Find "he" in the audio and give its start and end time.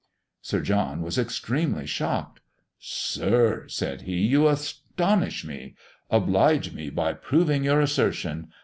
4.01-4.17